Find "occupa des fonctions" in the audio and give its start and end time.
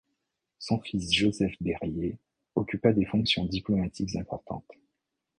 2.55-3.45